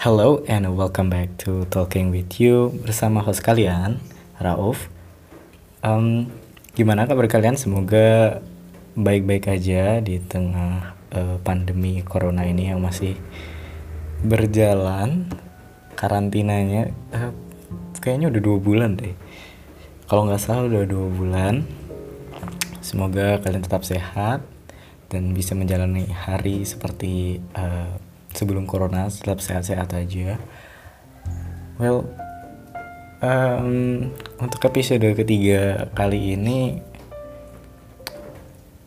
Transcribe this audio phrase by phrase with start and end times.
[0.00, 4.00] Hello and welcome back to Talking with You bersama host kalian,
[4.40, 4.88] Rauf.
[5.84, 6.32] Um,
[6.72, 7.60] gimana kabar kalian?
[7.60, 8.40] Semoga
[8.96, 13.12] baik-baik aja di tengah uh, pandemi corona ini yang masih
[14.24, 15.28] berjalan.
[15.92, 17.36] Karantinanya uh,
[18.00, 19.12] kayaknya udah dua bulan deh.
[20.08, 21.68] Kalau nggak salah udah dua bulan.
[22.80, 24.40] Semoga kalian tetap sehat
[25.12, 28.08] dan bisa menjalani hari seperti uh,
[28.40, 30.40] sebelum corona tetap sehat-sehat aja.
[31.76, 32.08] Well
[33.20, 34.08] um,
[34.40, 36.80] untuk episode ketiga kali ini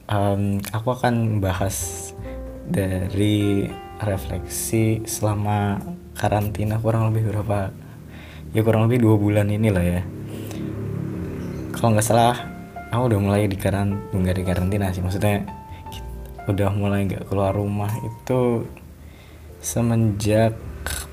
[0.09, 2.09] um, aku akan bahas
[2.65, 3.69] dari
[4.01, 5.77] refleksi selama
[6.17, 7.69] karantina kurang lebih berapa
[8.57, 10.01] ya kurang lebih dua bulan inilah ya.
[11.77, 12.37] Kalau nggak salah
[12.89, 15.45] aku udah mulai di karantina nggak di karantina sih maksudnya
[16.45, 18.67] udah mulai nggak keluar rumah itu
[19.63, 20.59] semenjak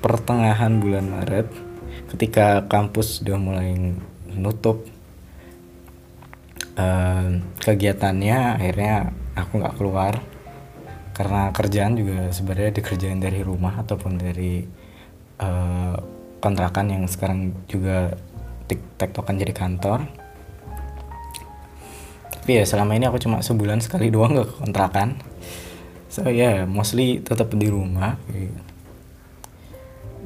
[0.02, 1.46] pertengahan bulan Maret
[2.10, 3.94] ketika kampus sudah mulai
[4.34, 4.82] nutup
[6.74, 7.30] uh,
[7.62, 10.14] kegiatannya akhirnya aku nggak keluar.
[11.14, 14.64] Karena kerjaan juga sebenarnya dikerjain dari rumah ataupun dari
[15.36, 15.92] uh,
[16.40, 18.16] kontrakan yang sekarang juga
[18.96, 20.08] tektokan jadi kantor.
[22.40, 25.20] Tapi ya selama ini aku cuma sebulan sekali doang gak kontrakan
[26.10, 28.18] so ya yeah, mostly tetap di rumah.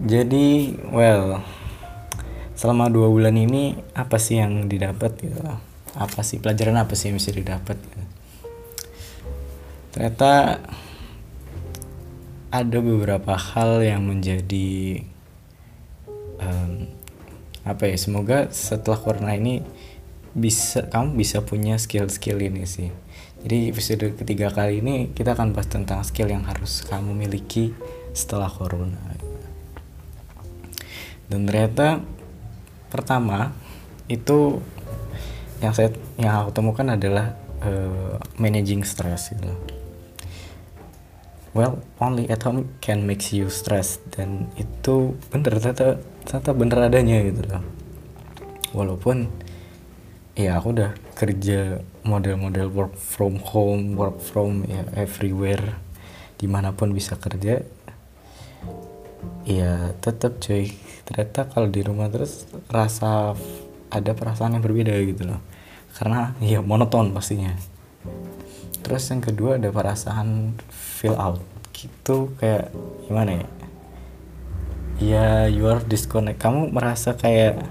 [0.01, 1.45] Jadi well
[2.57, 5.39] selama dua bulan ini apa sih yang didapat gitu?
[5.95, 8.03] Apa sih pelajaran apa sih yang bisa didapat gitu.
[9.95, 10.59] ternyata
[12.51, 15.03] ada beberapa hal yang menjadi
[16.43, 16.91] um,
[17.63, 19.63] apa ya semoga setelah corona ini
[20.35, 22.91] bisa kamu bisa punya skill-skill ini sih
[23.45, 27.77] jadi episode ketiga kali ini kita akan bahas tentang skill yang harus kamu miliki
[28.17, 28.97] setelah corona.
[31.29, 32.01] Dan ternyata
[32.89, 33.53] pertama
[34.09, 34.65] itu
[35.61, 39.53] yang saya yang aku temukan adalah uh, managing stress gitu.
[41.53, 47.21] Well, only at home can make you stress dan itu bener ternyata ternyata bener adanya
[47.29, 47.65] gitu loh.
[48.73, 49.44] Walaupun
[50.35, 55.79] ya aku udah kerja model-model work from home work from ya everywhere.
[56.35, 57.63] Di mana pun bisa kerja.
[59.47, 60.75] Ya tetap cuy.
[61.07, 63.39] Ternyata kalau di rumah terus rasa
[63.89, 65.41] ada perasaan yang berbeda gitu loh.
[65.95, 67.55] Karena ya monoton pastinya.
[68.83, 71.39] Terus yang kedua ada perasaan feel out.
[71.71, 72.75] Gitu kayak
[73.07, 73.47] gimana ya?
[74.99, 77.63] Ya you are disconnect kamu merasa kayak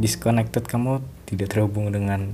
[0.00, 2.32] disconnected kamu tidak terhubung dengan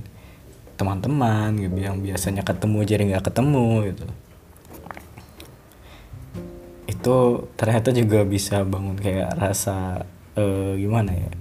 [0.77, 4.05] teman-teman gitu yang biasanya ketemu jadi nggak ketemu gitu.
[6.89, 7.15] Itu
[7.57, 10.05] ternyata juga bisa bangun kayak rasa
[10.37, 11.31] uh, gimana ya?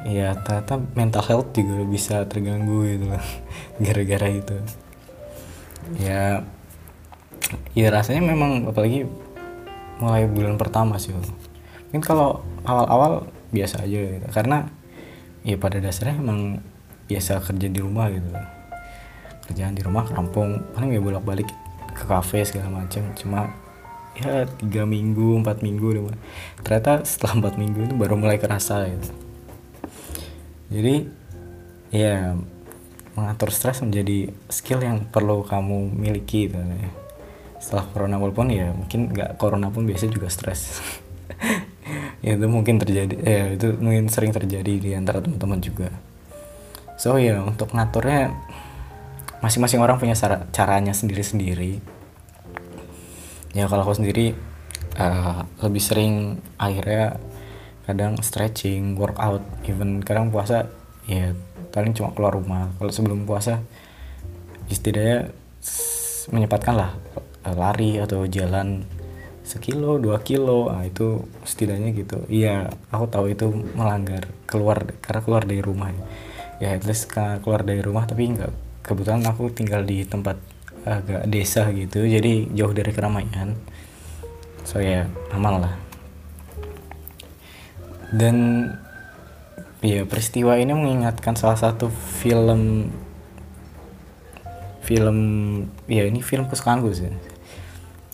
[0.00, 3.06] Ya ternyata mental health juga bisa terganggu gitu
[3.84, 4.56] gara-gara itu.
[6.00, 6.44] Ya
[7.74, 9.08] ya rasanya memang apalagi
[10.00, 14.26] mulai bulan pertama sih mungkin kalau awal-awal biasa aja gitu.
[14.30, 14.70] karena
[15.46, 16.60] ya pada dasarnya emang
[17.08, 18.28] biasa kerja di rumah gitu.
[19.50, 21.48] Kerjaan di rumah kampung paling ya bolak balik
[21.96, 23.02] ke kafe segala macam.
[23.18, 23.50] Cuma
[24.14, 26.10] ya tiga minggu empat minggu
[26.66, 29.10] ternyata setelah empat minggu itu baru mulai kerasa gitu.
[30.70, 30.94] Jadi
[31.90, 32.38] ya
[33.18, 36.56] mengatur stres menjadi skill yang perlu kamu miliki gitu.
[36.56, 36.90] Ya.
[37.60, 40.80] setelah corona walaupun ya mungkin nggak corona pun biasa juga stres
[42.20, 45.88] ya itu mungkin terjadi ya itu mungkin sering terjadi di antara teman-teman juga.
[47.00, 48.32] So ya untuk ngaturnya
[49.40, 51.80] masing-masing orang punya cara caranya sendiri-sendiri.
[53.56, 54.36] Ya kalau aku sendiri
[55.00, 57.16] uh, lebih sering akhirnya
[57.88, 60.68] kadang stretching workout even kadang puasa
[61.08, 61.32] ya
[61.72, 62.68] paling cuma keluar rumah.
[62.76, 63.64] Kalau sebelum puasa
[64.68, 65.32] istilahnya
[66.30, 66.92] menyempatkan lah
[67.48, 68.84] lari atau jalan
[69.50, 72.22] sekilo dua kilo nah itu setidaknya gitu.
[72.30, 75.90] Iya aku tahu itu melanggar keluar karena keluar dari rumah
[76.62, 76.78] ya.
[76.78, 80.38] At least keluar dari rumah tapi nggak kebetulan aku tinggal di tempat
[80.86, 83.58] agak desa gitu jadi jauh dari keramaian.
[84.62, 85.74] So ya aman lah.
[88.14, 88.66] Dan
[89.82, 91.90] ya peristiwa ini mengingatkan salah satu
[92.22, 92.92] film
[94.84, 95.18] film
[95.86, 97.29] ya ini film kesukaanku sih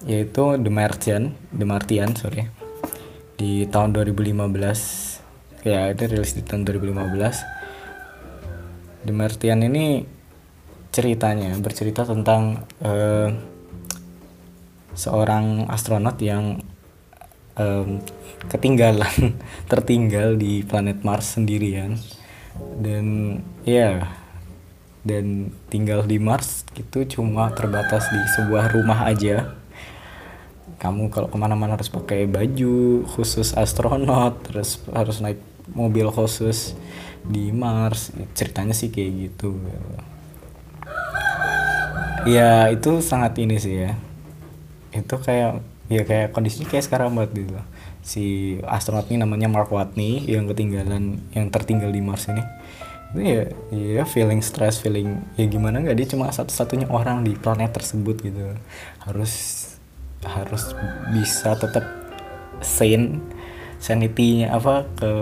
[0.05, 2.53] yaitu The Martian The Martian sorry
[3.41, 10.03] di tahun 2015 ya itu rilis di tahun 2015 The Martian ini
[10.91, 13.29] ceritanya bercerita tentang uh,
[14.97, 16.65] seorang astronot yang
[17.55, 18.01] um,
[18.49, 19.37] ketinggalan
[19.71, 22.01] tertinggal di planet Mars sendirian.
[22.57, 23.39] Dan
[23.69, 24.17] ya
[25.05, 29.55] dan tinggal di Mars itu cuma terbatas di sebuah rumah aja
[30.87, 35.43] kamu kalau ke mana-mana harus pakai baju khusus astronot terus harus naik
[35.75, 36.79] mobil khusus
[37.27, 38.15] di Mars.
[38.39, 39.59] Ceritanya sih kayak gitu.
[42.27, 43.99] Ya itu sangat ini sih ya.
[44.95, 47.59] Itu kayak ya kayak kondisinya kayak sekarang banget gitu.
[48.07, 48.25] Si
[48.63, 52.43] astronot ini namanya Mark Watney yang ketinggalan yang tertinggal di Mars ini.
[53.11, 53.43] Itu ya
[53.75, 58.55] ya feeling stress feeling ya gimana nggak dia cuma satu-satunya orang di planet tersebut gitu.
[59.03, 59.66] Harus
[60.27, 60.75] harus
[61.15, 61.85] bisa tetap
[62.61, 63.21] sane
[63.77, 65.13] sanity-nya apa ke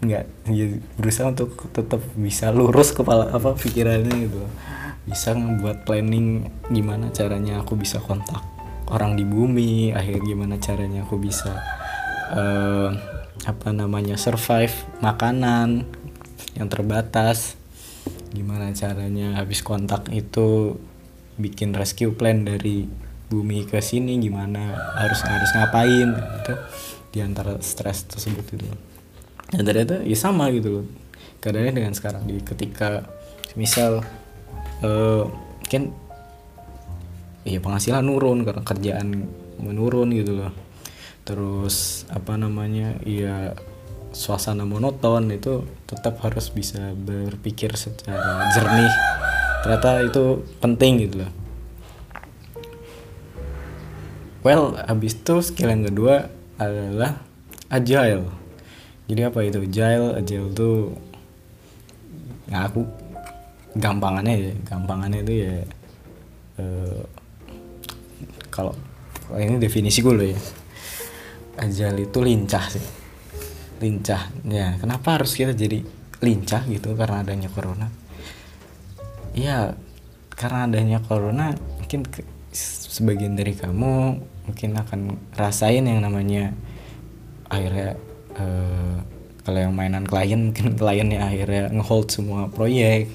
[0.00, 0.66] nggak ya,
[0.96, 4.42] berusaha untuk tetap bisa lurus kepala apa pikirannya gitu.
[5.04, 8.44] Bisa ngebuat planning gimana caranya aku bisa kontak
[8.88, 11.52] orang di bumi akhirnya gimana caranya aku bisa
[12.32, 12.88] uh,
[13.44, 15.84] apa namanya survive makanan
[16.56, 17.54] yang terbatas.
[18.32, 20.76] Gimana caranya habis kontak itu
[21.40, 22.88] bikin rescue plan dari
[23.28, 26.54] bumi ke sini gimana harus harus ngapain gitu.
[27.08, 28.68] Di antara stres tersebut itu
[29.48, 30.86] dan ternyata ya sama gitu loh.
[31.40, 32.28] Keadaannya dengan sekarang.
[32.28, 33.08] Di ketika
[33.56, 34.04] misal
[34.84, 35.24] uh,
[35.68, 35.92] kan
[37.48, 39.08] ya penghasilan nurun karena kerjaan
[39.60, 40.52] menurun gitu loh.
[41.24, 43.56] Terus apa namanya ya
[44.12, 48.92] suasana monoton itu tetap harus bisa berpikir secara jernih.
[49.64, 51.37] Ternyata itu penting gitu loh
[54.48, 57.20] well habis itu skill yang kedua adalah
[57.68, 58.24] agile.
[59.04, 59.60] Jadi apa itu?
[59.60, 60.96] Agile agile tuh
[62.48, 62.80] nah aku
[63.76, 65.54] gampangannya ya gampangannya itu ya
[66.64, 67.04] uh,
[68.48, 68.72] kalau
[69.36, 70.40] ini definisi gue loh ya.
[71.60, 72.86] Agile itu lincah sih.
[73.84, 74.32] Lincah.
[74.48, 75.84] Ya kenapa harus kita jadi
[76.24, 77.92] lincah gitu karena adanya corona?
[79.36, 79.76] Ya
[80.32, 82.08] karena adanya corona mungkin
[82.88, 84.18] sebagian dari kamu
[84.50, 85.00] mungkin akan
[85.36, 86.50] rasain yang namanya
[87.46, 87.96] akhirnya
[88.36, 88.96] uh,
[89.44, 93.08] kalau yang mainan klien mungkin kliennya akhirnya ngehold semua proyek.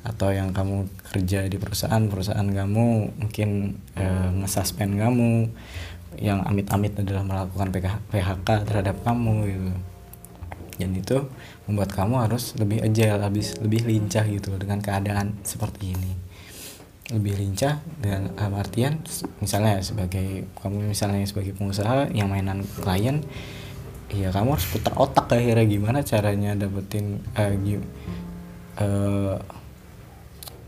[0.00, 5.48] Atau yang kamu kerja di perusahaan perusahaan kamu mungkin uh, ngesuspend kamu.
[6.20, 7.68] Yang amit-amit adalah melakukan
[8.12, 9.72] PHK terhadap kamu gitu.
[10.80, 11.16] Dan itu
[11.68, 16.29] membuat kamu harus lebih agile habis lebih lincah gitu dengan keadaan seperti ini
[17.10, 19.02] lebih lincah dan artian
[19.42, 23.26] misalnya sebagai kamu misalnya sebagai pengusaha yang mainan klien
[24.10, 27.54] ya kamu harus putar otak akhirnya gimana caranya dapetin uh,
[28.82, 29.38] uh,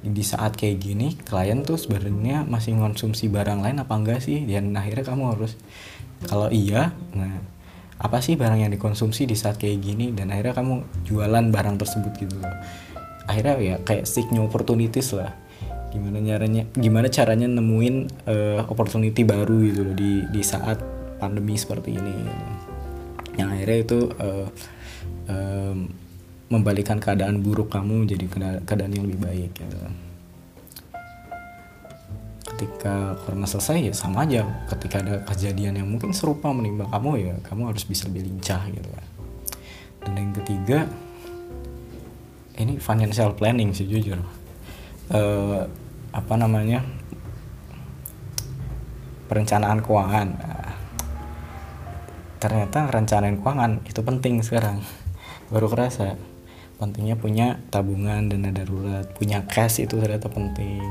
[0.03, 4.43] di saat kayak gini klien tuh sebenarnya masih konsumsi barang lain apa enggak sih?
[4.43, 5.55] Dan akhirnya kamu harus
[6.27, 7.39] kalau iya nah
[8.03, 10.11] apa sih barang yang dikonsumsi di saat kayak gini?
[10.11, 12.51] Dan akhirnya kamu jualan barang tersebut gitu loh.
[13.31, 15.39] Akhirnya ya kayak seek new opportunities lah
[15.93, 20.81] gimana caranya gimana caranya nemuin uh, opportunity baru gitu loh di di saat
[21.21, 22.13] pandemi seperti ini.
[22.13, 22.35] Gitu.
[23.33, 24.49] yang akhirnya itu uh,
[25.33, 25.89] um,
[26.53, 28.25] membalikan keadaan buruk kamu jadi
[28.61, 29.79] keadaan yang lebih baik gitu.
[32.45, 37.35] Ketika corona selesai ya sama aja ketika ada kejadian yang mungkin serupa menimpa kamu ya
[37.49, 39.07] kamu harus bisa lebih lincah gitu kan.
[40.05, 40.79] Dan yang ketiga
[42.61, 44.21] ini financial planning sih jujur
[45.13, 45.69] uh,
[46.13, 46.85] apa namanya
[49.29, 50.29] perencanaan keuangan.
[52.37, 54.83] Ternyata rencanain keuangan itu penting sekarang.
[55.49, 56.19] Baru kerasa
[56.77, 60.83] pentingnya punya tabungan dana darurat punya cash itu ternyata penting.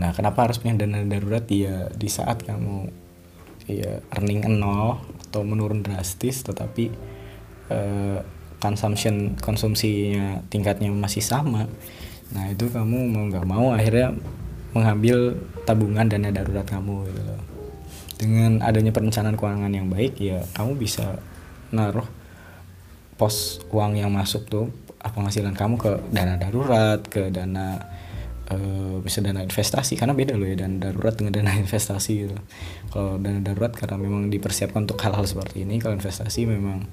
[0.00, 1.44] Nah kenapa harus punya dana darurat?
[1.52, 2.88] Ya di saat kamu
[3.68, 4.98] ya earning nol
[5.30, 6.90] atau menurun drastis tetapi
[7.70, 8.18] uh,
[8.58, 11.70] consumption konsumsinya tingkatnya masih sama
[12.30, 14.14] nah itu kamu mau nggak mau akhirnya
[14.70, 15.34] mengambil
[15.66, 17.42] tabungan dana darurat kamu gitu loh.
[18.20, 21.18] Dengan adanya perencanaan keuangan yang baik ya kamu bisa
[21.74, 22.06] naruh
[23.16, 27.80] pos uang yang masuk tuh penghasilan kamu ke dana darurat ke dana
[28.52, 32.36] uh, bisa dana investasi karena beda loh ya dana darurat dengan dana investasi gitu.
[32.92, 36.86] Kalau dana darurat karena memang dipersiapkan untuk hal-hal seperti ini kalau investasi memang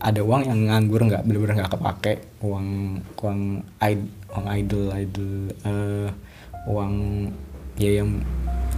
[0.00, 2.14] ada uang yang nganggur nggak benar-benar nggak kepake.
[2.40, 3.40] Uang uang
[3.84, 4.00] id
[4.32, 5.36] uang idle idle
[5.68, 6.08] uh,
[6.64, 6.94] uang
[7.76, 8.24] ya yang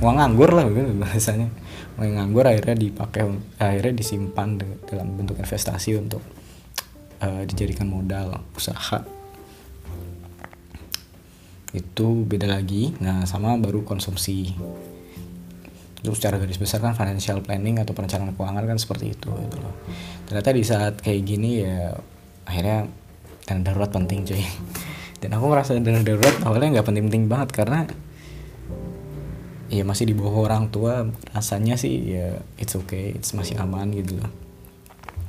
[0.03, 1.49] uang nganggur lah gitu bahasanya.
[1.97, 3.23] Uang yang nganggur akhirnya dipakai
[3.63, 4.59] akhirnya disimpan
[4.91, 6.23] dalam bentuk investasi untuk
[7.23, 9.07] uh, dijadikan modal usaha.
[11.71, 12.99] Itu beda lagi.
[12.99, 14.59] Nah sama baru konsumsi
[16.03, 19.71] itu secara garis besar kan financial planning atau perencanaan keuangan kan seperti itu gitu loh.
[20.27, 21.95] Ternyata di saat kayak gini ya
[22.43, 22.91] akhirnya
[23.47, 24.43] dana darurat penting cuy.
[25.23, 27.87] Dan aku merasa dana darurat awalnya nggak penting-penting banget karena
[29.71, 34.19] ya masih di bawah orang tua rasanya sih ya it's okay it's masih aman gitu
[34.19, 34.31] loh.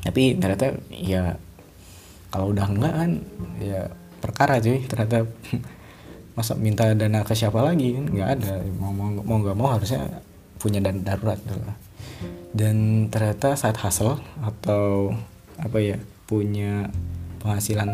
[0.02, 1.38] Tapi ternyata ya
[2.34, 3.12] kalau udah enggak kan
[3.62, 4.82] ya perkara cuy.
[4.90, 5.30] Ternyata
[6.38, 8.66] masa minta dana ke siapa lagi kan nggak ada.
[8.82, 10.33] Mau mau mau nggak mau harusnya
[10.64, 11.76] punya dana darurat gitu loh
[12.54, 15.12] dan ternyata saat hustle atau
[15.60, 15.98] apa ya
[16.30, 16.88] punya
[17.44, 17.90] penghasilan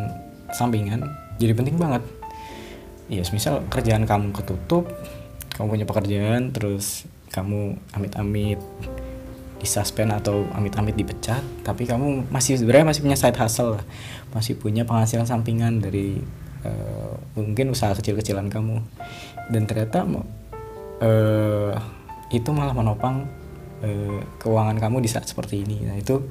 [0.54, 1.10] sampingan
[1.40, 2.04] jadi penting banget.
[3.10, 4.86] Ya misal kerjaan kamu ketutup
[5.56, 8.60] kamu punya pekerjaan terus kamu amit-amit
[9.60, 13.80] disuspend atau amit-amit dipecat tapi kamu masih sebenarnya masih punya side hustle
[14.36, 16.22] masih punya penghasilan sampingan dari
[16.68, 18.84] uh, mungkin usaha kecil-kecilan kamu.
[19.50, 21.74] Dan ternyata uh,
[22.30, 23.26] itu malah menopang
[23.82, 25.86] uh, keuangan kamu di saat seperti ini.
[25.86, 26.22] Nah itu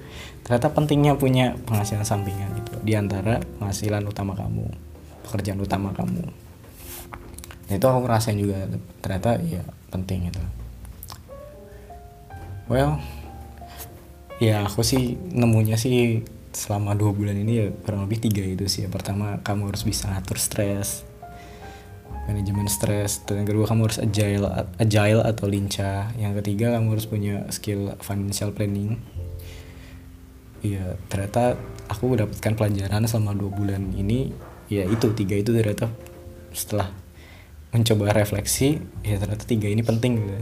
[0.47, 4.65] ternyata pentingnya punya penghasilan sampingan gitu di antara penghasilan utama kamu
[5.29, 6.25] pekerjaan utama kamu.
[7.69, 8.65] Nah, itu aku ngerasain juga
[9.05, 9.61] ternyata ya
[9.93, 10.41] penting itu
[12.73, 12.97] well
[14.41, 18.89] ya aku sih nemunya sih selama dua bulan ini ya kurang lebih tiga itu sih.
[18.89, 21.08] Pertama kamu harus bisa ngatur stres
[22.29, 24.45] manajemen stres dan kedua kamu harus agile
[24.77, 26.13] agile atau lincah.
[26.21, 29.01] Yang ketiga kamu harus punya skill financial planning.
[30.61, 31.57] Iya, ternyata
[31.89, 34.37] aku mendapatkan pelajaran selama dua bulan ini.
[34.69, 35.89] Ya itu tiga itu ternyata
[36.53, 36.93] setelah
[37.73, 40.37] mencoba refleksi ya ternyata tiga ini penting gitu.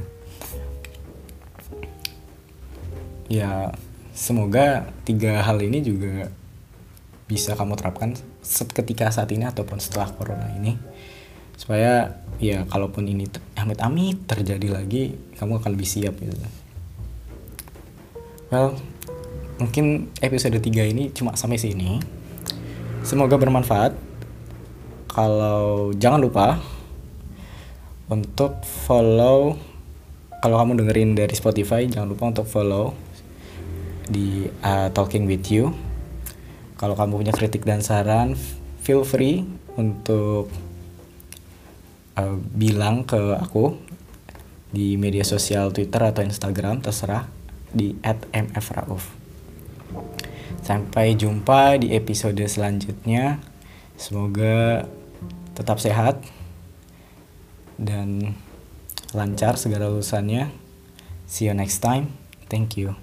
[3.30, 3.70] Ya
[4.10, 6.34] semoga tiga hal ini juga
[7.30, 8.14] bisa kamu terapkan
[8.74, 10.78] ketika saat ini ataupun setelah corona ini
[11.56, 13.24] supaya ya kalaupun ini
[13.56, 16.36] amit-amit terjadi lagi kamu akan lebih siap gitu.
[18.52, 18.76] Well
[19.56, 21.98] mungkin episode 3 ini cuma sampai sini.
[23.00, 23.96] Semoga bermanfaat.
[25.08, 26.60] Kalau jangan lupa
[28.12, 29.56] untuk follow
[30.44, 32.92] kalau kamu dengerin dari Spotify jangan lupa untuk follow
[34.06, 35.72] di uh, Talking with You.
[36.76, 38.36] Kalau kamu punya kritik dan saran
[38.84, 39.48] feel free
[39.80, 40.52] untuk
[42.16, 43.76] uh, bilang ke aku
[44.72, 47.28] di media sosial Twitter atau Instagram terserah
[47.70, 47.96] di
[48.32, 49.14] @mfrauf
[50.66, 53.38] sampai jumpa di episode selanjutnya
[53.94, 54.84] semoga
[55.54, 56.20] tetap sehat
[57.80, 58.36] dan
[59.16, 60.52] lancar segala urusannya.
[61.24, 62.12] See you next time.
[62.52, 62.96] Thank you.